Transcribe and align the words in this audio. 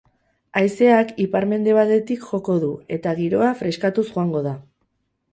Haizeak 0.59 1.09
ipar-mendebaldetik 1.25 2.23
joko 2.29 2.55
du 2.63 2.69
eta 2.97 3.13
giroa 3.19 3.51
freskatuz 3.59 4.07
joango 4.07 4.41
da. 4.47 4.55